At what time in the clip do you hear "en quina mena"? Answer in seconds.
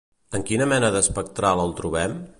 0.37-0.89